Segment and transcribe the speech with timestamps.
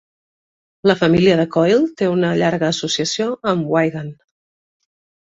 [0.91, 4.09] La família de Coyle té una llarga associació amb Wigan.